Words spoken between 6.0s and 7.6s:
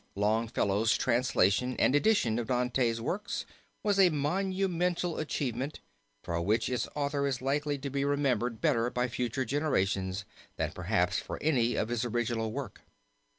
for which its author is